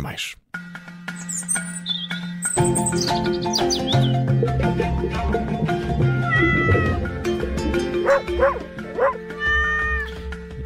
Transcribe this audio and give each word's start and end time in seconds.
animais. 0.00 0.34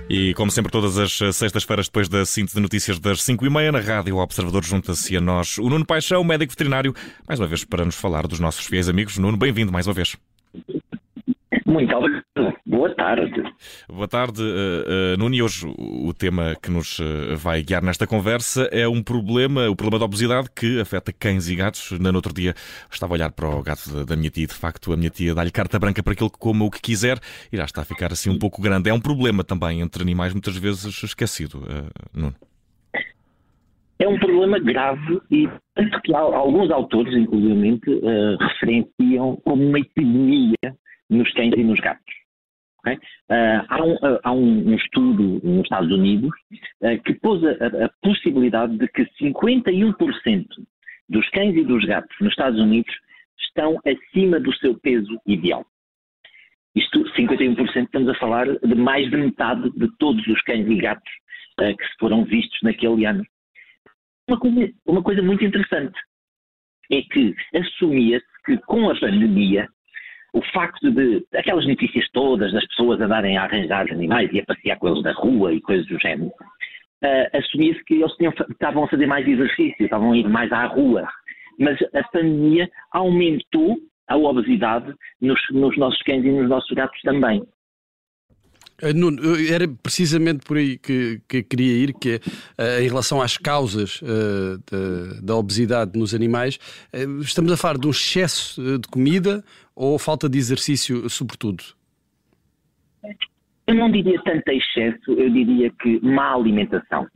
E 0.08 0.32
como 0.34 0.50
sempre, 0.50 0.70
todas 0.70 0.96
as 0.96 1.36
sextas-feiras, 1.36 1.86
depois 1.86 2.08
da 2.08 2.24
síntese 2.24 2.54
de 2.54 2.60
notícias 2.60 3.00
das 3.00 3.22
5 3.22 3.44
e 3.46 3.50
meia, 3.50 3.72
na 3.72 3.80
Rádio 3.80 4.16
Observador, 4.18 4.64
junta-se 4.64 5.16
a 5.16 5.20
nós 5.20 5.58
o 5.58 5.68
Nuno 5.68 5.84
Paixão, 5.84 6.22
médico 6.22 6.52
veterinário, 6.52 6.94
mais 7.26 7.40
uma 7.40 7.48
vez 7.48 7.64
para 7.64 7.84
nos 7.84 7.96
falar 7.96 8.26
dos 8.26 8.38
nossos 8.38 8.64
fiéis 8.64 8.88
amigos. 8.88 9.18
Nuno, 9.18 9.36
bem-vindo 9.36 9.72
mais 9.72 9.86
uma 9.86 9.94
vez. 9.94 10.16
Muito 11.66 11.94
obrigado. 11.96 12.24
Boa 12.66 12.94
tarde. 12.94 13.42
Boa 13.88 14.08
tarde, 14.08 14.42
uh, 14.42 15.14
uh, 15.14 15.16
Nuno. 15.18 15.34
E 15.34 15.42
hoje 15.42 15.66
o 15.78 16.12
tema 16.12 16.54
que 16.62 16.70
nos 16.70 16.98
uh, 16.98 17.36
vai 17.36 17.62
guiar 17.62 17.82
nesta 17.82 18.06
conversa 18.06 18.68
é 18.70 18.86
um 18.86 19.02
problema, 19.02 19.68
o 19.70 19.76
problema 19.76 19.98
da 19.98 20.04
obesidade 20.04 20.48
que 20.54 20.80
afeta 20.80 21.12
cães 21.12 21.48
e 21.48 21.56
gatos. 21.56 21.92
No 21.92 22.14
outro 22.14 22.34
dia 22.34 22.54
estava 22.90 23.14
a 23.14 23.16
olhar 23.16 23.32
para 23.32 23.48
o 23.48 23.62
gato 23.62 23.90
da, 23.90 24.04
da 24.04 24.16
minha 24.16 24.30
tia 24.30 24.44
e 24.44 24.46
de 24.46 24.54
facto 24.54 24.92
a 24.92 24.96
minha 24.96 25.10
tia 25.10 25.34
dá-lhe 25.34 25.50
carta 25.50 25.78
branca 25.78 26.02
para 26.02 26.14
que 26.14 26.22
ele 26.22 26.30
coma 26.38 26.64
o 26.64 26.70
que 26.70 26.82
quiser 26.82 27.18
e 27.50 27.56
já 27.56 27.64
está 27.64 27.80
a 27.80 27.84
ficar 27.84 28.12
assim 28.12 28.28
um 28.28 28.38
pouco 28.38 28.60
grande. 28.60 28.90
É 28.90 28.94
um 28.94 29.00
problema 29.00 29.42
também 29.42 29.80
entre 29.80 30.02
animais 30.02 30.34
muitas 30.34 30.56
vezes 30.56 31.02
esquecido, 31.02 31.62
Nuno. 32.14 32.34
É 33.98 34.08
um 34.08 34.18
problema 34.18 34.58
grave 34.58 35.20
e 35.30 35.48
tanto 35.74 36.02
que 36.02 36.14
alguns 36.14 36.70
autores, 36.70 37.14
inclusive, 37.16 37.80
referenciam 38.38 39.36
como 39.44 39.62
uma 39.66 39.78
epidemia 39.78 40.76
nos 41.10 41.30
cães 41.32 41.52
e 41.56 41.64
nos 41.64 41.80
gatos. 41.80 42.14
Okay? 42.80 42.96
Uh, 43.30 43.64
há, 43.68 43.82
um, 43.82 43.94
uh, 43.94 44.20
há 44.22 44.32
um, 44.32 44.74
estudo 44.74 45.40
nos 45.42 45.62
Estados 45.62 45.90
Unidos 45.90 46.30
uh, 46.82 47.02
que 47.02 47.14
pôs 47.14 47.42
a, 47.42 47.86
a, 47.86 47.88
possibilidade 48.02 48.76
de 48.76 48.86
que 48.88 49.06
51% 49.20 50.46
dos 51.08 51.28
cães 51.30 51.56
e 51.56 51.64
dos 51.64 51.84
gatos 51.86 52.14
nos 52.20 52.30
Estados 52.30 52.60
Unidos 52.60 52.94
estão 53.38 53.80
acima 53.86 54.38
do 54.38 54.52
seu 54.56 54.78
peso 54.80 55.18
ideal. 55.26 55.64
Isto, 56.74 57.04
51%, 57.14 57.84
estamos 57.84 58.08
a 58.08 58.14
falar 58.18 58.46
de 58.46 58.74
mais 58.74 59.08
de 59.08 59.16
metade 59.16 59.70
de 59.70 59.88
todos 59.96 60.26
os 60.26 60.42
cães 60.42 60.66
e 60.68 60.76
gatos 60.76 61.12
que 61.56 61.98
foram 62.00 62.24
vistos 62.24 62.58
naquele 62.62 63.06
ano. 63.06 63.24
Uma 64.28 64.40
coisa, 64.40 64.72
uma 64.84 65.02
coisa 65.02 65.22
muito 65.22 65.44
interessante 65.44 65.96
é 66.90 67.00
que 67.02 67.34
assumia-se 67.54 68.26
que 68.44 68.58
com 68.58 68.90
a 68.90 68.98
pandemia 68.98 69.68
o 70.34 70.42
facto 70.52 70.90
de 70.90 71.24
aquelas 71.34 71.66
notícias 71.66 72.06
todas 72.12 72.52
das 72.52 72.66
pessoas 72.66 73.00
andarem 73.00 73.38
a 73.38 73.44
arranjar 73.44 73.86
animais 73.90 74.28
e 74.32 74.40
a 74.40 74.44
passear 74.44 74.76
com 74.78 74.88
eles 74.88 75.02
na 75.02 75.12
rua 75.12 75.52
e 75.52 75.60
coisas 75.60 75.86
do 75.86 75.98
género, 76.00 76.26
uh, 76.26 77.36
assumia-se 77.38 77.82
que 77.84 77.94
eles 77.94 78.12
tinham, 78.16 78.32
estavam 78.50 78.84
a 78.84 78.88
fazer 78.88 79.06
mais 79.06 79.26
exercício, 79.26 79.84
estavam 79.84 80.10
a 80.10 80.16
ir 80.16 80.28
mais 80.28 80.52
à 80.52 80.66
rua. 80.66 81.08
Mas 81.58 81.80
a 81.94 82.02
pandemia 82.08 82.68
aumentou 82.92 83.76
a 84.08 84.16
obesidade 84.16 84.92
nos, 85.22 85.40
nos 85.52 85.78
nossos 85.78 86.02
cães 86.02 86.24
e 86.24 86.32
nos 86.32 86.48
nossos 86.48 86.70
gatos 86.72 87.00
também. 87.02 87.40
Eh, 88.84 88.92
Nuno, 88.92 89.18
era 89.50 89.66
precisamente 89.82 90.44
por 90.46 90.58
aí 90.58 90.76
que, 90.76 91.18
que 91.26 91.42
queria 91.42 91.72
ir, 91.72 91.94
que 91.94 92.16
uh, 92.16 92.82
em 92.82 92.86
relação 92.86 93.22
às 93.22 93.38
causas 93.38 94.02
uh, 94.02 94.58
da, 94.70 95.20
da, 95.22 95.36
obesidade 95.36 95.98
nos 95.98 96.14
animais, 96.14 96.56
uh, 96.92 97.20
estamos 97.22 97.50
a 97.50 97.56
falar 97.56 97.78
de 97.78 97.86
um 97.86 97.90
excesso 97.90 98.78
de 98.78 98.86
comida 98.88 99.42
ou 99.74 99.98
falta 99.98 100.28
de 100.28 100.36
exercício, 100.36 101.08
sobretudo? 101.08 101.64
Eu 103.66 103.74
não 103.74 103.90
diria 103.90 104.20
tanto 104.22 104.50
excesso, 104.50 105.12
eu 105.12 105.30
diria 105.30 105.70
que 105.80 105.98
má 106.04 106.34
alimentação. 106.34 107.06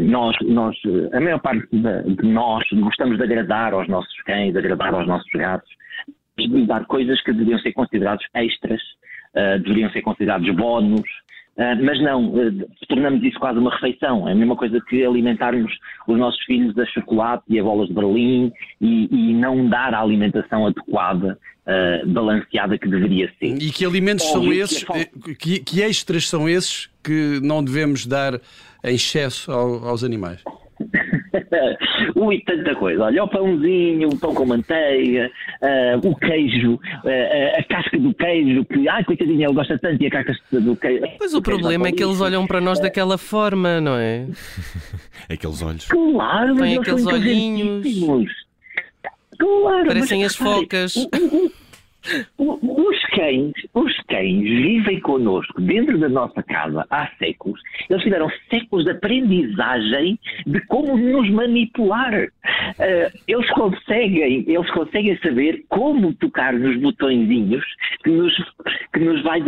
nós, 0.00 0.36
nós, 0.42 0.76
a 1.12 1.20
maior 1.20 1.40
parte 1.40 1.68
de, 1.70 2.26
nós 2.26 2.64
gostamos 2.72 3.16
de 3.16 3.22
agradar 3.22 3.72
aos 3.72 3.88
nossos 3.88 4.20
cães, 4.22 4.52
de 4.52 4.58
agradar 4.58 4.92
aos 4.92 5.06
nossos 5.06 5.30
gatos, 5.32 5.70
de 6.36 6.66
dar 6.66 6.84
coisas 6.86 7.22
que 7.22 7.32
deveriam 7.32 7.58
ser 7.60 7.72
considerados 7.72 8.26
extras 8.34 8.80
uh, 9.38 9.58
deveriam 9.62 9.90
ser 9.90 10.02
considerados 10.02 10.48
bónus, 10.50 11.08
Uh, 11.58 11.74
mas 11.84 12.00
não, 12.00 12.26
uh, 12.26 12.70
tornamos 12.88 13.20
isso 13.24 13.36
quase 13.40 13.58
uma 13.58 13.72
refeição. 13.72 14.28
É 14.28 14.32
a 14.32 14.34
mesma 14.34 14.54
coisa 14.54 14.80
que 14.88 15.04
alimentarmos 15.04 15.72
os 16.06 16.16
nossos 16.16 16.40
filhos 16.44 16.78
a 16.78 16.86
chocolate 16.86 17.42
e 17.48 17.58
a 17.58 17.64
bolas 17.64 17.88
de 17.88 17.94
Berlim 17.94 18.52
e, 18.80 19.08
e 19.10 19.34
não 19.34 19.68
dar 19.68 19.92
a 19.92 20.00
alimentação 20.00 20.68
adequada, 20.68 21.36
uh, 21.66 22.08
balanceada 22.08 22.78
que 22.78 22.88
deveria 22.88 23.28
ser. 23.40 23.60
E 23.60 23.72
que 23.72 23.84
alimentos 23.84 24.24
são 24.30 24.52
esses, 24.52 24.84
que, 24.84 25.34
que, 25.34 25.58
que, 25.58 25.82
extras 25.82 26.28
são 26.28 26.48
esses 26.48 26.88
que 27.02 27.40
não 27.42 27.64
devemos 27.64 28.06
dar 28.06 28.40
em 28.84 28.94
excesso 28.94 29.50
ao, 29.50 29.88
aos 29.88 30.04
animais? 30.04 30.40
Ui, 32.14 32.40
tanta 32.46 32.74
coisa. 32.74 33.04
Olha, 33.04 33.24
o 33.24 33.28
pãozinho, 33.28 34.08
o 34.08 34.18
pão 34.18 34.34
com 34.34 34.46
manteiga, 34.46 35.30
uh, 35.62 36.08
o 36.08 36.14
queijo, 36.16 36.74
uh, 36.74 37.58
a 37.58 37.62
casca 37.64 37.98
do 37.98 38.14
queijo, 38.14 38.64
que, 38.64 38.88
ai, 38.88 39.04
coitadinha, 39.04 39.46
ele 39.46 39.54
gosta 39.54 39.78
tanto 39.78 40.02
e 40.02 40.06
a 40.06 40.10
casca 40.10 40.34
do 40.52 40.76
queijo. 40.76 41.04
Pois 41.18 41.34
o 41.34 41.42
problema 41.42 41.88
é 41.88 41.92
que 41.92 42.02
eles 42.02 42.20
olham 42.20 42.46
para 42.46 42.60
nós 42.60 42.80
daquela 42.80 43.18
forma, 43.18 43.80
não 43.80 43.96
é? 43.96 44.26
Aqueles 45.28 45.62
olhos. 45.62 45.86
Claro, 45.86 46.54
mas 46.54 46.70
Tem 46.70 46.78
aqueles 46.78 47.06
olhinhos. 47.06 47.86
Claro, 49.38 49.86
Parecem 49.86 50.22
mas, 50.22 50.32
as 50.32 50.36
focas. 50.36 50.94
Os 52.38 53.00
cães, 53.14 53.52
os 53.74 53.96
cães 54.08 54.42
vivem 54.42 55.00
connosco 55.00 55.60
dentro 55.60 55.98
da 55.98 56.08
nossa 56.08 56.42
casa 56.42 56.86
há 56.90 57.08
séculos. 57.18 57.60
Eles 57.90 58.02
tiveram 58.02 58.30
séculos 58.48 58.84
de 58.84 58.92
aprendizagem 58.92 60.18
de 60.46 60.60
como 60.66 60.96
nos 60.96 61.28
manipular. 61.30 62.14
Uh, 62.24 63.18
eles 63.26 63.50
conseguem, 63.50 64.44
eles 64.46 64.70
conseguem 64.70 65.18
saber 65.18 65.64
como 65.68 66.14
tocar 66.14 66.52
nos 66.54 66.80
botõezinhos 66.80 67.64
que 68.02 68.10
nos, 68.10 68.34
que 68.92 69.00
nos 69.00 69.22
vai, 69.22 69.42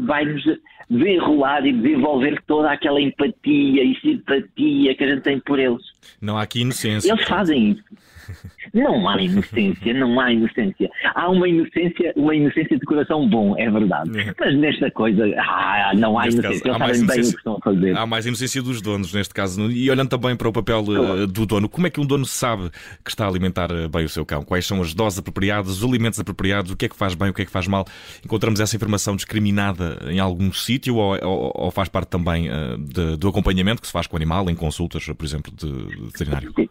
vai 0.00 0.24
nos 0.24 0.42
desenrolar 0.90 1.64
e 1.66 1.72
desenvolver 1.72 2.42
toda 2.46 2.72
aquela 2.72 3.00
empatia 3.00 3.84
e 3.84 3.98
simpatia 4.00 4.94
que 4.94 5.04
a 5.04 5.08
gente 5.08 5.22
tem 5.22 5.40
por 5.40 5.58
eles. 5.58 5.82
Não 6.20 6.36
há 6.36 6.42
aqui 6.42 6.60
inocência. 6.60 7.12
Eles 7.12 7.28
fazem 7.28 7.72
isso. 7.72 7.84
Não 8.72 9.08
há 9.08 9.20
inocência, 9.22 9.94
não 9.94 10.18
há 10.18 10.32
inocência. 10.32 10.90
Há 11.14 11.28
uma 11.28 11.48
inocência, 11.48 12.12
uma 12.16 12.34
inocência 12.34 12.78
de 12.78 12.84
coração 12.84 13.28
bom, 13.28 13.54
é 13.58 13.70
verdade. 13.70 14.18
É. 14.18 14.34
Mas 14.38 14.56
nesta 14.56 14.90
coisa, 14.90 15.24
ah, 15.38 15.92
não 15.96 16.18
há 16.18 16.24
neste 16.24 16.40
inocência. 16.40 16.64
Caso, 16.64 16.76
há 16.76 16.78
mais 16.78 16.98
inocência, 17.00 17.22
bem 17.22 17.28
o 17.28 17.32
que 17.32 17.38
estão 17.38 17.54
a 17.54 17.60
fazer. 17.60 17.96
Há 17.96 18.06
mais 18.06 18.26
inocência 18.26 18.62
dos 18.62 18.80
donos, 18.80 19.12
neste 19.12 19.34
caso. 19.34 19.70
E 19.70 19.90
olhando 19.90 20.08
também 20.08 20.36
para 20.36 20.48
o 20.48 20.52
papel 20.52 20.80
uh, 20.80 21.26
do 21.26 21.46
dono, 21.46 21.68
como 21.68 21.86
é 21.86 21.90
que 21.90 22.00
um 22.00 22.06
dono 22.06 22.24
sabe 22.24 22.70
que 23.04 23.10
está 23.10 23.24
a 23.24 23.28
alimentar 23.28 23.70
eh, 23.70 23.88
bem 23.88 24.04
o 24.04 24.08
seu 24.08 24.24
cão? 24.24 24.42
Quais 24.42 24.66
são 24.66 24.80
as 24.80 24.94
doses 24.94 25.18
apropriadas, 25.18 25.82
os 25.82 25.84
alimentos 25.84 26.18
apropriados, 26.18 26.70
o 26.70 26.76
que 26.76 26.86
é 26.86 26.88
que 26.88 26.96
faz 26.96 27.14
bem, 27.14 27.30
o 27.30 27.34
que 27.34 27.42
é 27.42 27.44
que 27.44 27.50
faz 27.50 27.66
mal? 27.66 27.84
Encontramos 28.24 28.60
essa 28.60 28.74
informação 28.76 29.16
discriminada 29.16 29.98
em 30.10 30.18
algum 30.18 30.52
sítio 30.52 30.96
ou, 30.96 31.16
ou, 31.22 31.52
ou, 31.54 31.70
faz 31.70 31.88
parte 31.88 32.08
também 32.08 32.48
uh, 32.48 32.78
de, 32.78 33.16
do 33.16 33.28
acompanhamento 33.28 33.80
que 33.80 33.86
se 33.86 33.92
faz 33.92 34.06
com 34.06 34.16
o 34.16 34.18
animal 34.18 34.48
em 34.48 34.54
consultas, 34.54 35.04
por 35.04 35.24
exemplo, 35.24 35.52
de, 35.54 35.66
de 35.66 36.02
veterinário? 36.06 36.52
Sim, 36.56 36.68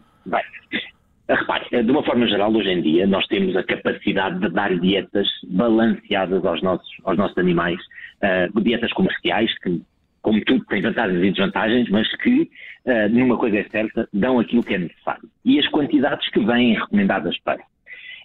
de 1.72 1.90
uma 1.90 2.04
forma 2.04 2.28
geral, 2.28 2.54
hoje 2.54 2.70
em 2.70 2.82
dia, 2.82 3.08
nós 3.08 3.26
temos 3.28 3.56
a 3.56 3.64
capacidade 3.64 4.40
de 4.40 4.50
dar 4.50 4.78
dietas 4.78 5.28
balanceadas 5.48 6.46
aos 6.46 6.62
nossos, 6.62 6.90
aos 7.06 7.18
nossos 7.18 7.38
animais, 7.38 7.80
uh, 8.22 8.62
dietas 8.62 8.92
comerciais, 8.92 9.58
que, 9.60 9.82
como 10.22 10.44
tudo, 10.44 10.66
têm 10.66 10.82
vantagens 10.82 11.24
e 11.24 11.32
desvantagens, 11.32 11.90
mas 11.90 12.14
que, 12.18 12.42
uh, 12.86 13.10
numa 13.10 13.38
coisa 13.38 13.60
é 13.60 13.64
certa, 13.70 14.08
dão 14.12 14.38
aquilo 14.38 14.64
que 14.64 14.74
é 14.74 14.80
necessário. 14.80 15.30
E 15.46 15.60
as 15.60 15.68
quantidades 15.70 16.30
que 16.30 16.42
vêm 16.42 16.74
recomendadas 16.74 17.38
para. 17.40 17.64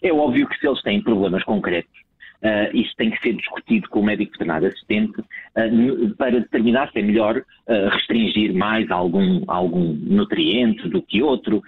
É 0.03 0.13
óbvio 0.13 0.49
que 0.49 0.59
se 0.59 0.67
eles 0.67 0.83
têm 0.83 1.01
problemas 1.01 1.45
concretos, 1.45 2.06
Uh, 2.43 2.77
isso 2.77 2.95
tem 2.97 3.11
que 3.11 3.21
ser 3.21 3.35
discutido 3.35 3.89
com 3.89 4.01
o 4.01 4.05
médico 4.05 4.33
veterinário 4.33 4.69
assistente 4.69 5.21
uh, 5.21 6.15
para 6.17 6.41
determinar 6.41 6.91
se 6.93 6.99
é 6.99 7.03
melhor 7.03 7.39
uh, 7.39 7.89
restringir 7.91 8.55
mais 8.55 8.91
algum, 8.91 9.43
algum 9.49 9.95
nutriente 9.95 10.89
do 10.89 11.03
que 11.03 11.23
outro, 11.23 11.63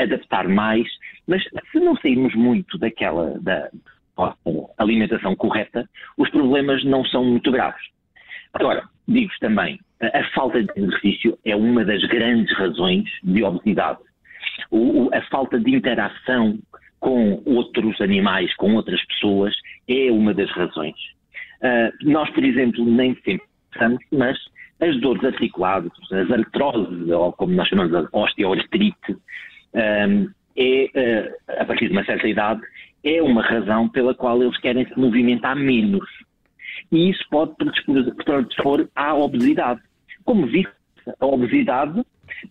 adaptar 0.00 0.48
mais. 0.48 0.86
Mas 1.26 1.42
se 1.70 1.80
não 1.80 1.96
sairmos 1.96 2.34
muito 2.34 2.78
daquela 2.78 3.38
da 3.40 3.68
alimentação 4.78 5.34
correta, 5.34 5.88
os 6.16 6.28
problemas 6.30 6.84
não 6.84 7.04
são 7.04 7.24
muito 7.24 7.50
graves. 7.50 7.82
Agora, 8.52 8.84
digo 9.08 9.32
também, 9.40 9.80
a 10.00 10.24
falta 10.34 10.62
de 10.62 10.70
exercício 10.76 11.38
é 11.44 11.56
uma 11.56 11.84
das 11.84 12.02
grandes 12.04 12.54
razões 12.56 13.08
de 13.22 13.42
obesidade. 13.42 14.00
O, 14.70 15.08
a 15.12 15.22
falta 15.22 15.58
de 15.58 15.74
interação 15.74 16.58
com 17.02 17.42
outros 17.44 18.00
animais, 18.00 18.54
com 18.54 18.74
outras 18.74 19.04
pessoas, 19.06 19.52
é 19.88 20.10
uma 20.10 20.34
das 20.34 20.50
razões. 20.50 20.96
Uh, 21.62 22.10
nós, 22.10 22.28
por 22.30 22.44
exemplo, 22.44 22.84
nem 22.84 23.14
sempre 23.16 23.46
pensamos, 23.70 24.02
mas 24.12 24.38
as 24.80 25.00
dores 25.00 25.24
articuladas, 25.24 25.92
as 26.10 26.30
artroses, 26.30 27.08
ou 27.08 27.32
como 27.32 27.54
nós 27.54 27.68
chamamos 27.68 27.94
a 27.94 28.08
osteoartrite, 28.12 29.16
um, 29.74 30.28
é, 30.56 30.90
uh, 30.94 31.60
a 31.60 31.64
partir 31.64 31.86
de 31.86 31.92
uma 31.92 32.04
certa 32.04 32.26
idade, 32.26 32.60
é 33.04 33.22
uma 33.22 33.42
razão 33.42 33.88
pela 33.88 34.14
qual 34.14 34.42
eles 34.42 34.58
querem 34.58 34.86
se 34.86 34.98
movimentar 34.98 35.56
menos. 35.56 36.06
E 36.90 37.10
isso 37.10 37.24
pode 37.30 37.54
predispor 37.56 38.88
à 38.94 39.14
obesidade. 39.14 39.80
Como 40.24 40.46
visto, 40.46 40.72
a 41.18 41.26
obesidade 41.26 42.02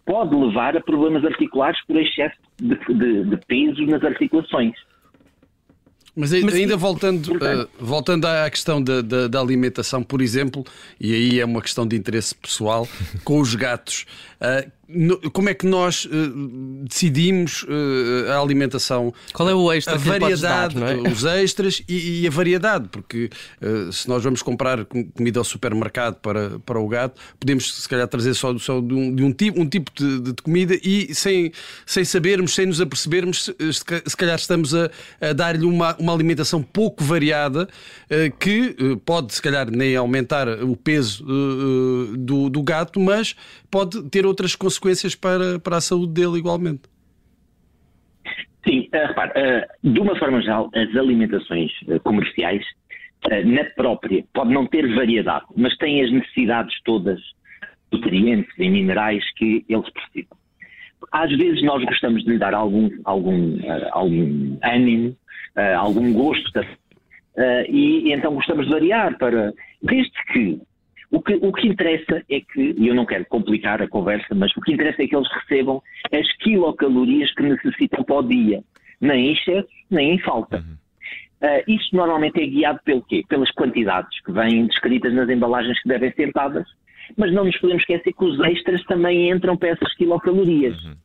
pode 0.05 0.35
levar 0.35 0.75
a 0.75 0.81
problemas 0.81 1.23
articulares 1.25 1.79
por 1.85 1.95
excesso 1.97 2.37
de, 2.57 2.75
de, 2.75 3.23
de 3.25 3.37
peso 3.45 3.85
nas 3.85 4.03
articulações. 4.03 4.73
Mas, 6.15 6.33
ainda 6.33 6.75
voltando, 6.75 7.33
uh, 7.35 7.69
voltando 7.79 8.25
à 8.25 8.49
questão 8.49 8.83
da, 8.83 9.01
da, 9.01 9.27
da, 9.29 9.39
alimentação, 9.39 10.03
por 10.03 10.21
exemplo, 10.21 10.65
e 10.99 11.13
aí 11.13 11.39
é 11.39 11.45
uma 11.45 11.61
questão 11.61 11.87
de 11.87 11.95
interesse 11.95 12.35
pessoal, 12.35 12.87
com 13.23 13.39
os 13.39 13.55
gatos. 13.55 14.05
Uh, 14.41 14.69
como 15.33 15.49
é 15.49 15.53
que 15.53 15.65
nós 15.65 16.05
uh, 16.05 16.09
decidimos 16.87 17.63
uh, 17.63 18.31
a 18.31 18.39
alimentação? 18.39 19.13
Qual 19.33 19.49
é 19.49 19.53
o 19.53 19.71
extra? 19.71 19.95
A 19.95 19.97
variedade, 19.97 20.75
dar, 20.75 20.97
é? 20.97 21.01
os 21.09 21.23
extras 21.23 21.81
e, 21.87 22.21
e, 22.21 22.27
a 22.27 22.29
variedade, 22.29 22.87
porque 22.89 23.29
uh, 23.61 23.91
se 23.91 24.07
nós 24.07 24.23
vamos 24.23 24.41
comprar 24.41 24.85
comida 24.85 25.39
ao 25.39 25.43
supermercado 25.43 26.15
para, 26.15 26.59
para 26.59 26.79
o 26.79 26.87
gato, 26.87 27.19
podemos 27.39 27.73
se 27.73 27.87
calhar 27.87 28.07
trazer 28.07 28.33
só, 28.33 28.57
só 28.57 28.79
de, 28.79 28.93
um, 28.93 29.15
de 29.15 29.23
um 29.23 29.31
tipo, 29.31 29.61
um 29.61 29.67
tipo 29.67 29.91
de, 29.95 30.19
de, 30.19 30.33
comida 30.41 30.77
e 30.83 31.13
sem, 31.13 31.51
sem 31.85 32.03
sabermos, 32.03 32.53
sem 32.53 32.65
nos 32.65 32.81
apercebermos, 32.81 33.45
se, 33.45 33.55
se 34.05 34.17
calhar 34.17 34.37
estamos 34.37 34.73
a, 34.75 34.89
a 35.21 35.33
dar-lhe 35.33 35.65
uma, 35.65 35.95
uma 35.97 36.13
alimentação 36.13 36.61
pouco 36.61 37.03
variada 37.03 37.67
que 38.39 38.75
pode 39.05 39.33
se 39.33 39.41
calhar 39.41 39.69
nem 39.69 39.95
aumentar 39.95 40.47
o 40.63 40.75
peso 40.75 41.23
do, 42.17 42.49
do 42.49 42.61
gato, 42.61 42.99
mas 42.99 43.35
pode 43.71 44.09
ter 44.09 44.25
outras 44.25 44.55
consequências 44.55 45.15
para, 45.15 45.59
para 45.59 45.77
a 45.77 45.81
saúde 45.81 46.13
dele 46.13 46.37
igualmente. 46.37 46.81
Sim, 48.67 48.87
uh, 48.93 49.07
repare, 49.07 49.31
uh, 49.31 49.91
de 49.91 49.99
uma 49.99 50.15
forma 50.17 50.41
geral, 50.41 50.69
as 50.75 50.95
alimentações 50.95 51.71
uh, 51.87 51.99
comerciais, 52.01 52.63
na 53.45 53.63
própria, 53.75 54.23
pode 54.33 54.51
não 54.51 54.65
ter 54.65 54.95
variedade, 54.95 55.45
mas 55.55 55.77
têm 55.77 56.03
as 56.03 56.11
necessidades 56.11 56.75
todas 56.83 57.19
nutrientes 57.91 58.51
e 58.57 58.67
minerais 58.67 59.23
que 59.35 59.63
eles 59.69 59.87
precisam. 59.91 60.35
Às 61.11 61.29
vezes 61.37 61.61
nós 61.63 61.83
gostamos 61.85 62.23
de 62.23 62.31
lhe 62.31 62.39
dar 62.39 62.55
algum, 62.55 62.89
algum, 63.03 63.59
algum 63.91 64.57
ânimo, 64.63 65.15
algum 65.77 66.11
gosto, 66.13 66.65
e 67.69 68.11
então 68.11 68.33
gostamos 68.33 68.65
de 68.65 68.71
variar 68.71 69.15
para, 69.19 69.53
desde 69.83 70.11
que 70.33 70.59
o 71.11 71.21
que, 71.21 71.33
o 71.33 71.51
que 71.51 71.67
interessa 71.67 72.23
é 72.29 72.39
que, 72.39 72.73
e 72.77 72.87
eu 72.87 72.95
não 72.95 73.05
quero 73.05 73.25
complicar 73.25 73.81
a 73.81 73.87
conversa, 73.87 74.33
mas 74.33 74.55
o 74.55 74.61
que 74.61 74.73
interessa 74.73 75.03
é 75.03 75.07
que 75.07 75.15
eles 75.15 75.29
recebam 75.29 75.83
as 76.11 76.37
quilocalorias 76.37 77.33
que 77.33 77.43
necessitam 77.43 78.03
para 78.03 78.15
o 78.15 78.23
dia, 78.23 78.63
nem 79.01 79.27
em 79.27 79.33
excesso, 79.33 79.67
nem 79.89 80.15
em 80.15 80.19
falta. 80.19 80.57
Uhum. 80.57 80.77
Uh, 81.41 81.63
isso 81.67 81.95
normalmente 81.95 82.41
é 82.41 82.45
guiado 82.45 82.79
pelo 82.85 83.01
quê? 83.01 83.23
Pelas 83.27 83.51
quantidades 83.51 84.21
que 84.23 84.31
vêm 84.31 84.67
descritas 84.67 85.13
nas 85.13 85.27
embalagens 85.27 85.81
que 85.81 85.89
devem 85.89 86.13
ser 86.13 86.31
dadas, 86.31 86.67
mas 87.17 87.33
não 87.33 87.43
nos 87.43 87.57
podemos 87.57 87.83
esquecer 87.83 88.13
que 88.13 88.23
os 88.23 88.39
extras 88.39 88.81
também 88.85 89.29
entram 89.31 89.57
para 89.57 89.69
essas 89.69 89.93
quilocalorias. 89.95 90.81
Uhum. 90.85 90.95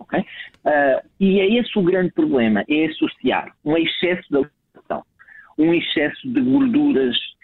Okay? 0.00 0.20
Uh, 0.20 1.08
e 1.18 1.40
é 1.40 1.54
esse 1.54 1.78
o 1.78 1.82
grande 1.82 2.12
problema, 2.12 2.62
é 2.68 2.86
associar 2.86 3.54
um 3.64 3.76
excesso 3.76 4.28
de 4.28 4.36
alimentação, 4.36 5.02
um 5.56 5.72
excesso 5.72 6.28
de 6.28 6.40
gorduras 6.42 7.16
uh, 7.16 7.35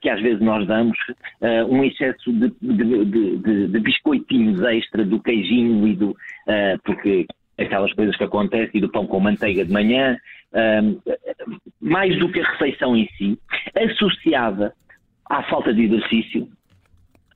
que 0.00 0.08
às 0.08 0.20
vezes 0.20 0.40
nós 0.40 0.66
damos, 0.66 0.96
uh, 1.40 1.66
um 1.68 1.84
excesso 1.84 2.32
de, 2.32 2.52
de, 2.60 3.04
de, 3.04 3.68
de, 3.68 3.80
biscoitinhos 3.80 4.60
extra 4.62 5.04
do 5.04 5.20
queijinho 5.20 5.86
e 5.86 5.94
do. 5.94 6.10
Uh, 6.10 6.78
porque 6.84 7.26
aquelas 7.58 7.92
coisas 7.92 8.16
que 8.16 8.24
acontecem 8.24 8.70
e 8.74 8.80
do 8.80 8.88
pão 8.88 9.06
com 9.06 9.18
manteiga 9.18 9.64
de 9.64 9.72
manhã, 9.72 10.16
mais 11.80 12.16
do 12.20 12.30
que 12.30 12.40
a 12.40 12.48
refeição 12.52 12.96
em 12.96 13.08
si, 13.18 13.36
associada 13.74 14.72
à 15.28 15.42
falta 15.42 15.74
de 15.74 15.82
exercício, 15.82 16.48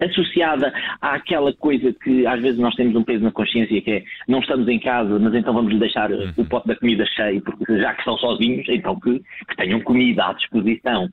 associada 0.04 0.72
àquela 1.00 1.52
coisa 1.52 1.92
que 1.92 2.26
às 2.26 2.40
vezes 2.40 2.58
nós 2.58 2.74
temos 2.74 2.94
um 2.96 3.04
peso 3.04 3.22
na 3.22 3.30
consciência 3.30 3.80
que 3.80 3.90
é 3.90 4.04
não 4.26 4.40
estamos 4.40 4.68
em 4.68 4.78
casa, 4.78 5.18
mas 5.18 5.34
então 5.34 5.54
vamos 5.54 5.72
lhe 5.72 5.78
deixar 5.78 6.10
uhum. 6.10 6.32
o 6.36 6.44
pote 6.44 6.68
da 6.68 6.76
comida 6.76 7.04
cheio, 7.06 7.40
porque 7.42 7.78
já 7.78 7.94
que 7.94 8.04
são 8.04 8.16
sozinhos, 8.18 8.66
então 8.68 8.98
que, 8.98 9.20
que 9.48 9.56
tenham 9.56 9.80
comida 9.80 10.26
à 10.26 10.32
disposição 10.32 11.08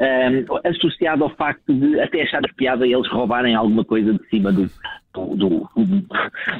um, 0.00 0.68
associado 0.68 1.24
ao 1.24 1.30
facto 1.30 1.74
de 1.74 2.00
até 2.00 2.22
achar 2.22 2.40
piada 2.56 2.86
eles 2.86 3.06
roubarem 3.08 3.54
alguma 3.54 3.84
coisa 3.84 4.14
de 4.14 4.28
cima 4.28 4.50
do, 4.50 4.68
do, 5.12 5.36
do, 5.36 5.68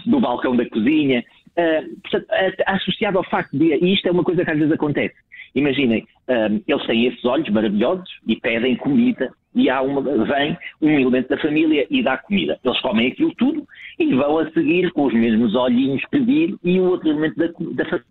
do 0.06 0.20
balcão 0.20 0.54
da 0.54 0.68
cozinha. 0.68 1.24
Uh, 1.50 2.00
portanto, 2.02 2.26
associado 2.66 3.18
ao 3.18 3.24
facto 3.24 3.56
de. 3.56 3.74
E 3.74 3.94
isto 3.94 4.06
é 4.06 4.10
uma 4.10 4.24
coisa 4.24 4.44
que 4.44 4.50
às 4.50 4.58
vezes 4.58 4.72
acontece. 4.72 5.14
Imaginem, 5.54 6.06
um, 6.28 6.62
eles 6.66 6.86
têm 6.86 7.06
esses 7.06 7.24
olhos 7.24 7.48
maravilhosos 7.48 8.08
e 8.26 8.36
pedem 8.36 8.76
comida 8.76 9.32
e 9.54 9.68
há 9.68 9.82
uma, 9.82 10.00
vem 10.02 10.56
um 10.80 10.90
elemento 10.90 11.28
da 11.28 11.38
família 11.38 11.86
e 11.90 12.02
dá 12.02 12.18
comida. 12.18 12.60
Eles 12.64 12.80
comem 12.80 13.08
aquilo 13.08 13.34
tudo 13.34 13.66
e 13.98 14.14
vão 14.14 14.38
a 14.38 14.50
seguir 14.52 14.92
com 14.92 15.06
os 15.06 15.14
mesmos 15.14 15.54
olhinhos 15.56 16.02
pedir 16.10 16.56
e 16.62 16.78
o 16.78 16.90
outro 16.90 17.08
elemento 17.08 17.36
da, 17.36 17.46
da 17.46 17.84
família. 17.84 18.06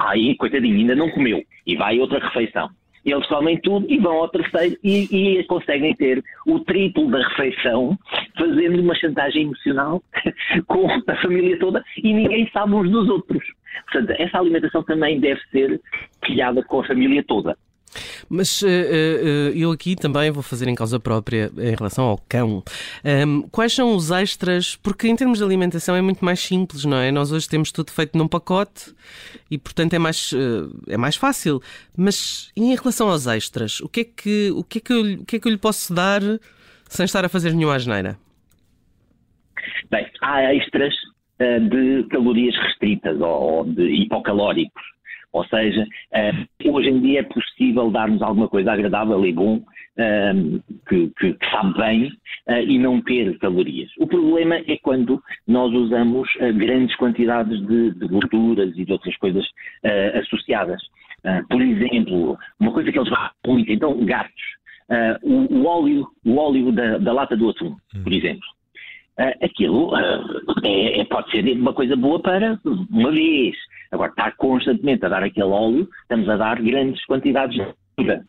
Aí, 0.00 0.36
coitadinho, 0.36 0.76
ainda 0.76 0.94
não 0.94 1.10
comeu. 1.10 1.42
E 1.66 1.76
vai 1.76 1.98
outra 2.00 2.18
refeição. 2.18 2.70
Eles 3.04 3.26
comem 3.26 3.58
tudo 3.60 3.86
e 3.88 3.98
vão 3.98 4.16
ao 4.18 4.28
terceiro 4.28 4.76
e, 4.84 5.38
e, 5.38 5.44
conseguem 5.44 5.94
ter 5.94 6.22
o 6.46 6.60
triplo 6.60 7.10
da 7.10 7.26
refeição, 7.28 7.98
fazendo 8.36 8.80
uma 8.80 8.94
chantagem 8.94 9.42
emocional 9.42 10.02
com 10.66 10.86
a 11.06 11.16
família 11.16 11.58
toda 11.58 11.82
e 11.96 12.12
ninguém 12.12 12.48
sabe 12.52 12.74
uns 12.74 12.90
dos 12.90 13.08
outros. 13.08 13.42
Portanto, 13.90 14.20
essa 14.20 14.38
alimentação 14.38 14.82
também 14.82 15.18
deve 15.18 15.40
ser 15.50 15.80
criada 16.20 16.62
com 16.62 16.80
a 16.80 16.86
família 16.86 17.24
toda. 17.26 17.56
Mas 18.28 18.62
uh, 18.62 18.66
uh, 18.66 19.56
eu 19.56 19.70
aqui 19.72 19.96
também 19.96 20.30
vou 20.30 20.42
fazer 20.42 20.68
em 20.68 20.74
causa 20.74 21.00
própria 21.00 21.50
em 21.58 21.74
relação 21.74 22.04
ao 22.04 22.18
cão. 22.28 22.62
Quais 23.50 23.72
são 23.72 23.94
os 23.94 24.10
extras? 24.10 24.76
Porque 24.76 25.08
em 25.08 25.16
termos 25.16 25.38
de 25.38 25.44
alimentação 25.44 25.96
é 25.96 26.02
muito 26.02 26.24
mais 26.24 26.40
simples, 26.40 26.84
não 26.84 26.96
é? 26.96 27.10
Nós 27.10 27.32
hoje 27.32 27.48
temos 27.48 27.72
tudo 27.72 27.90
feito 27.90 28.16
num 28.16 28.28
pacote 28.28 28.94
e, 29.50 29.58
portanto, 29.58 29.94
é 29.94 29.98
mais, 29.98 30.32
é 30.88 30.96
mais 30.96 31.16
fácil. 31.16 31.60
Mas 31.96 32.52
em 32.56 32.74
relação 32.74 33.08
aos 33.08 33.26
extras, 33.26 33.80
o 33.80 33.88
que 33.88 34.00
é 34.00 34.04
que, 34.04 34.50
o 34.52 34.62
que, 34.62 34.78
é 34.78 34.80
que, 34.80 34.92
eu, 34.92 35.00
o 35.00 35.24
que, 35.24 35.36
é 35.36 35.40
que 35.40 35.48
eu 35.48 35.52
lhe 35.52 35.58
posso 35.58 35.92
dar 35.94 36.20
sem 36.88 37.04
estar 37.04 37.24
a 37.24 37.28
fazer 37.28 37.52
nenhuma 37.52 37.74
asneira? 37.74 38.16
Bem, 39.90 40.06
há 40.22 40.54
extras 40.54 40.94
de 41.40 42.06
calorias 42.10 42.54
restritas 42.56 43.18
ou 43.20 43.64
de 43.64 43.82
hipocalóricos 44.02 44.82
ou 45.32 45.44
seja, 45.46 45.84
uh, 45.84 46.72
hoje 46.72 46.88
em 46.88 47.00
dia 47.00 47.20
é 47.20 47.22
possível 47.22 47.90
darmos 47.90 48.20
alguma 48.22 48.48
coisa 48.48 48.72
agradável 48.72 49.24
e 49.24 49.32
bom, 49.32 49.56
uh, 49.56 50.62
que, 50.88 51.08
que, 51.18 51.34
que, 51.34 51.50
sabe 51.50 51.78
bem, 51.78 52.06
uh, 52.48 52.62
e 52.66 52.78
não 52.78 53.00
ter 53.00 53.38
calorias. 53.38 53.90
O 53.98 54.06
problema 54.06 54.56
é 54.56 54.76
quando 54.82 55.22
nós 55.46 55.72
usamos 55.72 56.28
grandes 56.56 56.96
quantidades 56.96 57.60
de, 57.66 57.94
de, 57.94 58.08
gorduras 58.08 58.76
e 58.76 58.84
de 58.84 58.92
outras 58.92 59.16
coisas 59.16 59.46
associadas. 60.14 60.80
por 61.48 61.60
exemplo, 61.60 62.38
uma 62.58 62.72
coisa 62.72 62.90
que 62.90 62.98
eles 62.98 63.08
gostam 63.08 63.30
muito, 63.46 63.72
então, 63.72 64.04
gatos. 64.04 64.42
O, 65.22 65.54
o, 65.54 65.66
óleo, 65.66 66.08
o 66.24 66.36
óleo 66.36 66.72
da, 66.72 66.98
da 66.98 67.12
lata 67.12 67.36
do 67.36 67.50
atum, 67.50 67.76
hum. 67.94 68.02
por 68.02 68.12
exemplo. 68.12 68.46
Uh, 69.20 69.44
aquilo 69.44 69.92
uh, 69.92 70.64
é, 70.64 71.00
é, 71.00 71.04
pode 71.04 71.30
ser 71.30 71.44
uma 71.52 71.74
coisa 71.74 71.94
boa 71.94 72.20
para 72.20 72.58
uma 72.64 73.10
vez, 73.10 73.54
Agora, 73.90 74.10
estar 74.10 74.36
constantemente 74.36 75.04
a 75.04 75.08
dar 75.08 75.22
aquele 75.22 75.46
óleo, 75.46 75.88
estamos 76.02 76.28
a 76.28 76.36
dar 76.36 76.62
grandes 76.62 77.04
quantidades 77.06 77.56
de 77.56 77.66
gordura. 77.96 78.24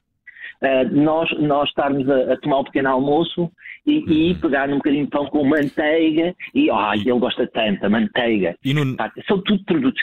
Uh, 0.61 0.95
nós, 0.95 1.29
nós 1.39 1.69
estarmos 1.69 2.09
a, 2.09 2.33
a, 2.33 2.37
tomar 2.37 2.59
um 2.59 2.63
pequeno 2.63 2.89
almoço 2.89 3.49
e, 3.85 3.99
uhum. 3.99 4.11
e, 4.11 4.35
pegar 4.35 4.69
um 4.69 4.77
bocadinho 4.77 5.05
de 5.05 5.11
pão 5.11 5.25
com 5.27 5.43
manteiga 5.43 6.35
e, 6.53 6.69
ai, 6.69 6.99
ele 6.99 7.19
gosta 7.19 7.47
tanto, 7.47 7.85
a 7.85 7.89
manteiga. 7.89 8.55
No... 8.65 8.95
São 9.27 9.41
tudo 9.41 9.63
produtos 9.65 10.01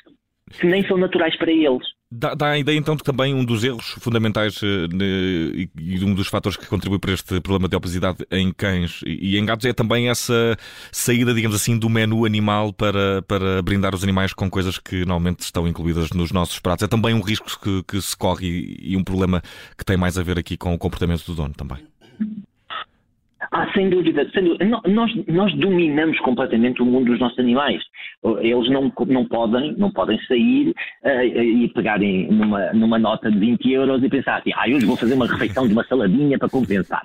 que 0.59 0.66
nem 0.66 0.85
são 0.87 0.97
naturais 0.97 1.37
para 1.37 1.50
eles. 1.50 1.87
Dá, 2.10 2.34
dá, 2.34 2.48
a 2.52 2.58
ideia 2.58 2.78
então 2.78 2.96
de 2.96 3.02
que 3.02 3.10
também 3.10 3.34
um 3.34 3.44
dos 3.44 3.62
erros 3.62 3.94
fundamentais 3.98 4.62
uh, 4.62 4.88
e, 4.96 6.02
um 6.02 6.14
dos 6.14 6.26
fatores 6.26 6.56
que 6.56 6.64
contribui 6.64 6.98
para 6.98 7.12
este 7.12 7.38
problema 7.38 7.68
de 7.68 7.76
obesidade 7.76 8.26
em 8.30 8.50
cães 8.50 9.00
e, 9.04 9.36
em 9.36 9.44
gatos 9.44 9.66
é 9.66 9.74
também 9.74 10.08
essa 10.08 10.56
saída, 10.90 11.34
digamos 11.34 11.54
assim, 11.54 11.78
do 11.78 11.90
menu 11.90 12.24
animal 12.24 12.72
para, 12.72 13.20
para 13.22 13.60
brindar 13.60 13.94
os 13.94 14.02
animais 14.02 14.32
com 14.32 14.48
coisas 14.48 14.78
que 14.78 15.00
normalmente 15.00 15.40
estão 15.40 15.68
incluídas 15.68 16.08
nos 16.10 16.32
nossos 16.32 16.58
pratos. 16.58 16.84
É 16.84 16.88
também 16.88 17.12
um 17.12 17.20
risco 17.20 17.46
que, 17.60 17.82
que 17.82 18.00
se 18.00 18.16
corre 18.16 18.78
e 18.80 18.96
um 18.96 19.04
problema 19.04 19.42
que 19.76 19.84
tem 19.84 19.98
mais 19.98 20.16
a 20.16 20.22
ver 20.22 20.38
aqui 20.38 20.56
com 20.56 20.72
o 20.72 20.78
comportamento 20.78 21.26
do 21.26 21.34
dono 21.34 21.52
também. 21.52 21.78
Ah, 23.50 23.71
sem 23.73 23.88
dúvida, 23.88 24.28
sem 24.31 24.45
dúvida. 24.45 24.64
Nós, 24.87 25.11
nós 25.26 25.55
dominamos 25.55 26.19
completamente 26.21 26.83
o 26.83 26.85
mundo 26.85 27.07
dos 27.07 27.21
nossos 27.21 27.38
animais. 27.38 27.83
Eles 28.40 28.71
não, 28.71 28.93
não, 29.07 29.25
podem, 29.26 29.75
não 29.78 29.90
podem 29.90 30.19
sair 30.26 30.75
uh, 31.05 31.23
e 31.23 31.69
pegarem 31.69 32.31
numa, 32.31 32.73
numa 32.75 32.99
nota 32.99 33.31
de 33.31 33.38
20 33.38 33.71
euros 33.73 34.02
e 34.02 34.09
pensar 34.09 34.37
assim, 34.37 34.50
ah, 34.55 34.64
hoje 34.69 34.85
vou 34.85 34.97
fazer 34.97 35.14
uma 35.14 35.26
refeição 35.26 35.67
de 35.67 35.73
uma 35.73 35.85
saladinha 35.85 36.38
para 36.38 36.49
compensar. 36.49 37.02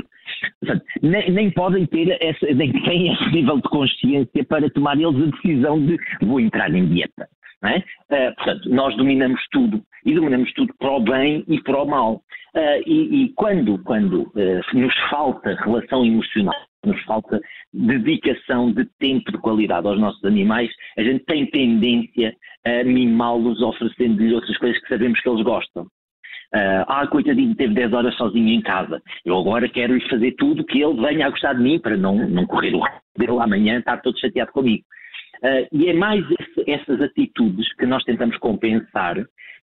Portanto, 0.59 0.83
nem, 1.01 1.31
nem, 1.31 1.51
podem 1.51 1.85
ter 1.85 2.17
essa, 2.21 2.45
nem 2.53 2.71
têm 2.83 3.13
esse 3.13 3.31
nível 3.31 3.57
de 3.57 3.69
consciência 3.69 4.43
para 4.43 4.69
tomar 4.69 4.99
eles 4.99 5.15
a 5.15 5.31
decisão 5.35 5.79
de 5.85 5.97
vou 6.21 6.39
entrar 6.39 6.73
em 6.73 6.85
dieta. 6.87 7.27
É? 7.65 7.77
Uh, 7.77 8.35
portanto, 8.35 8.69
nós 8.69 8.95
dominamos 8.97 9.41
tudo 9.51 9.81
e 10.05 10.13
dominamos 10.13 10.51
tudo 10.53 10.73
para 10.77 10.91
o 10.91 10.99
bem 10.99 11.45
e 11.47 11.61
para 11.61 11.81
o 11.81 11.87
mal. 11.87 12.15
Uh, 12.55 12.83
e, 12.85 13.23
e, 13.23 13.33
quando, 13.35 13.81
quando 13.83 14.23
uh, 14.23 14.77
nos 14.77 14.93
falta 15.09 15.55
relação 15.63 16.05
emocional 16.05 16.53
nos 16.85 17.01
falta 17.03 17.39
dedicação 17.73 18.71
de 18.71 18.85
tempo 18.99 19.31
de 19.31 19.37
qualidade 19.37 19.87
aos 19.87 19.99
nossos 19.99 20.23
animais, 20.25 20.69
a 20.97 21.03
gente 21.03 21.23
tem 21.25 21.45
tendência 21.49 22.35
a 22.65 22.83
mimá-los 22.83 23.61
oferecendo-lhes 23.61 24.33
outras 24.33 24.57
coisas 24.57 24.81
que 24.81 24.89
sabemos 24.89 25.19
que 25.21 25.29
eles 25.29 25.43
gostam. 25.43 25.83
Uh, 25.83 26.85
ah, 26.87 27.07
coitadinho, 27.07 27.55
teve 27.55 27.73
10 27.73 27.93
horas 27.93 28.15
sozinho 28.15 28.49
em 28.49 28.61
casa. 28.61 29.01
Eu 29.25 29.39
agora 29.39 29.67
quero-lhe 29.67 30.07
fazer 30.07 30.33
tudo 30.33 30.63
que 30.63 30.83
ele 30.83 31.01
venha 31.01 31.25
a 31.25 31.29
gostar 31.31 31.53
de 31.53 31.63
mim 31.63 31.79
para 31.79 31.97
não, 31.97 32.29
não 32.29 32.45
correr 32.45 32.75
o 32.75 32.79
risco 32.79 33.01
dele 33.17 33.39
amanhã 33.39 33.79
estar 33.79 33.97
todo 34.01 34.19
chateado 34.19 34.51
comigo. 34.51 34.83
Uh, 35.43 35.67
e 35.73 35.89
é 35.89 35.93
mais 35.93 36.23
esse, 36.39 36.71
essas 36.71 37.01
atitudes 37.01 37.73
que 37.75 37.85
nós 37.85 38.01
tentamos 38.05 38.37
compensar, 38.37 39.17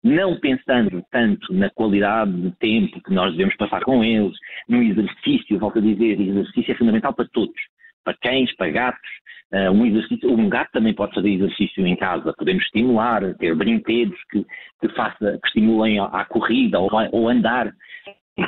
não 0.05 0.39
pensando 0.39 1.03
tanto 1.11 1.55
na 1.55 1.71
qualidade 1.71 2.33
de 2.33 2.51
tempo 2.59 3.03
que 3.03 3.13
nós 3.13 3.33
devemos 3.33 3.57
passar 3.57 3.83
com 3.83 4.05
eles, 4.05 4.37
no 4.69 4.83
exercício, 4.83 5.59
volto 5.59 5.79
a 5.79 5.83
dizer, 5.83 6.21
exercício 6.21 6.73
é 6.73 6.77
fundamental 6.77 7.15
para 7.15 7.27
todos, 7.33 7.61
para 8.05 8.17
cães, 8.21 8.55
para 8.57 8.71
gatos. 8.71 9.11
Uh, 9.53 9.73
um, 9.73 9.87
exercício, 9.87 10.31
um 10.31 10.49
gato 10.49 10.71
também 10.71 10.95
pode 10.95 11.15
fazer 11.15 11.31
exercício 11.31 11.85
em 11.87 11.97
casa, 11.97 12.33
podemos 12.37 12.63
estimular, 12.65 13.35
ter 13.37 13.55
brinquedos 13.57 14.19
que, 14.31 14.47
que, 14.81 14.89
faça, 14.91 15.39
que 15.43 15.47
estimulem 15.49 15.99
a, 15.99 16.05
a 16.05 16.25
corrida 16.27 16.79
ou, 16.79 16.91
ou 17.11 17.29
andar, 17.29 17.73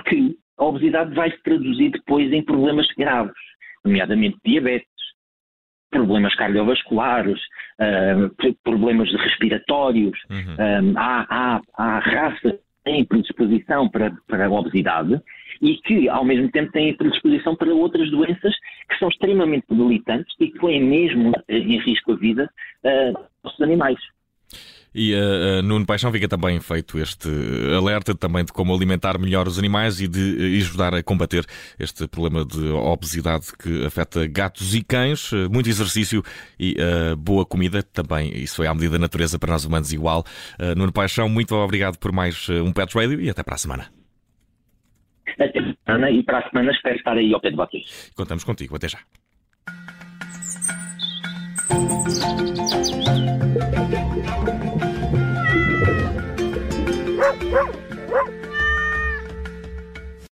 que 0.07 0.37
a 0.59 0.65
obesidade 0.65 1.15
vai 1.15 1.31
se 1.31 1.43
traduzir 1.43 1.91
depois 1.91 2.31
em 2.33 2.45
problemas 2.45 2.87
graves, 2.97 3.35
nomeadamente 3.85 4.37
diabetes 4.45 4.92
problemas 5.93 6.35
cardiovasculares, 6.35 7.39
uh, 7.79 8.55
problemas 8.65 9.13
respiratórios, 9.13 10.19
uhum. 10.29 10.95
há, 10.97 11.27
há, 11.29 11.61
há 11.77 11.99
raças 12.01 12.53
que 12.53 12.59
têm 12.85 13.05
predisposição 13.05 13.89
para, 13.89 14.11
para 14.27 14.47
a 14.47 14.51
obesidade 14.51 15.21
e 15.61 15.77
que, 15.77 16.09
ao 16.09 16.25
mesmo 16.25 16.51
tempo, 16.51 16.73
têm 16.73 16.97
predisposição 16.97 17.55
para 17.55 17.73
outras 17.73 18.11
doenças 18.11 18.55
que 18.89 18.99
são 18.99 19.09
extremamente 19.09 19.67
debilitantes 19.71 20.35
e 20.41 20.49
que 20.49 20.59
põem 20.59 20.83
mesmo 20.83 21.33
em 21.49 21.79
risco 21.79 22.13
a 22.13 22.17
vida 22.17 22.51
uh, 22.85 23.19
dos 23.45 23.61
animais. 23.61 23.99
E 24.95 25.15
uh, 25.15 25.63
Nuno 25.63 25.87
Paixão 25.87 26.13
fica 26.13 26.29
também 26.29 26.61
feito 26.61 26.99
este 26.99 27.29
alerta 27.77 28.15
também 28.15 28.45
de 28.45 28.53
como 28.53 28.75
alimentar 28.75 29.19
melhor 29.19 29.47
os 29.47 29.59
animais 29.59 30.01
e 30.01 30.09
de 30.09 30.59
ajudar 30.59 30.95
a 30.95 31.03
combater 31.03 31.45
este 31.79 32.07
problema 32.07 32.45
de 32.45 32.69
obesidade 32.71 33.47
que 33.59 33.85
afeta 33.85 34.27
gatos 34.27 34.75
e 34.75 34.83
cães. 34.83 35.31
Muito 35.51 35.69
exercício 35.69 36.23
e 36.59 36.77
uh, 36.79 37.17
boa 37.17 37.45
comida 37.47 37.83
também. 37.83 38.37
Isso 38.37 38.57
foi 38.57 38.67
à 38.67 38.75
medida 38.75 38.93
da 38.93 38.99
natureza 38.99 39.39
para 39.39 39.53
nós 39.53 39.65
humanos 39.65 39.93
igual. 39.93 40.25
Uh, 40.61 40.75
Nuno 40.77 40.93
Paixão, 40.93 41.29
muito 41.29 41.55
obrigado 41.55 41.99
por 41.99 42.13
mais 42.13 42.49
um 42.49 42.73
Pet 42.73 42.95
Radio 42.95 43.21
e 43.21 43.31
até 43.31 43.43
para 43.43 43.55
a 43.55 43.59
semana. 43.59 43.87
Até 45.39 45.49
para 45.53 45.63
a 45.63 45.75
semana 45.87 46.11
e 46.11 46.23
para 46.23 46.39
a 46.39 46.51
semana 46.51 46.73
espero 46.73 46.97
estar 46.97 47.17
aí 47.17 47.33
ao 47.33 47.41
pé 47.41 47.51
de 47.51 47.57
vocês. 47.57 48.11
Contamos 48.15 48.45
contigo. 48.45 48.77
Até 48.77 48.89
já. 48.89 48.99
Woof, 57.23 57.41
woof! 57.53 57.92